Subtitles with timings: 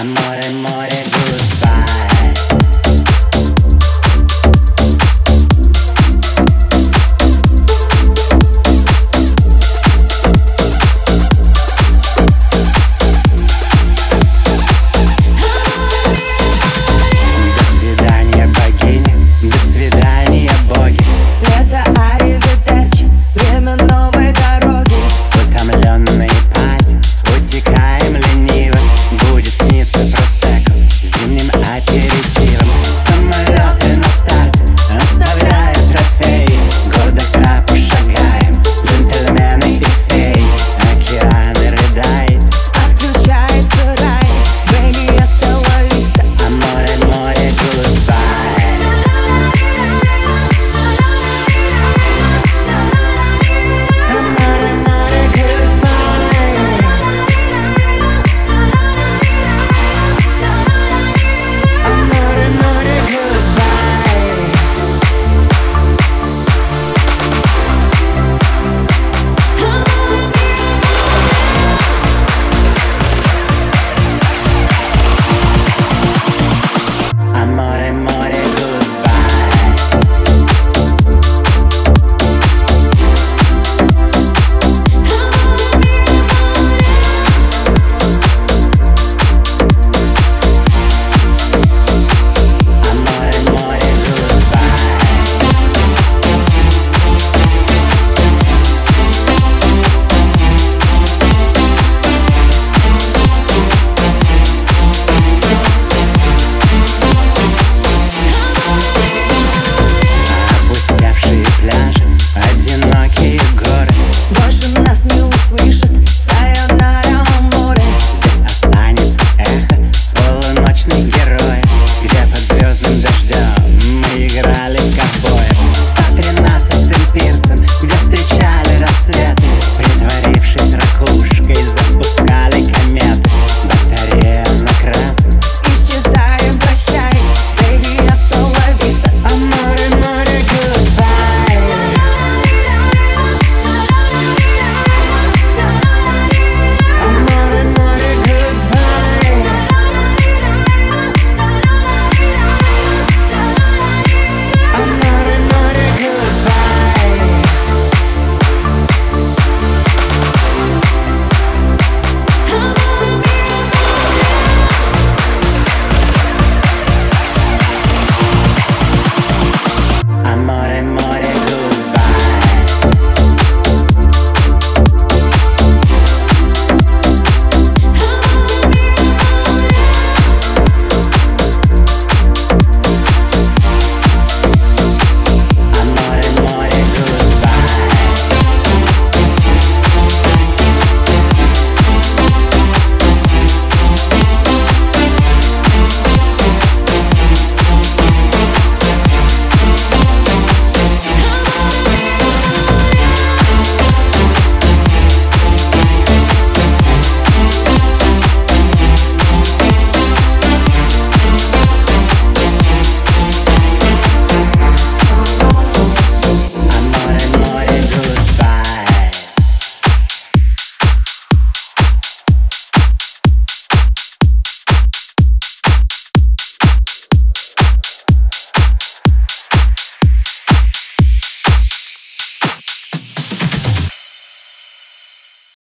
[0.00, 1.37] amore, amore, amore.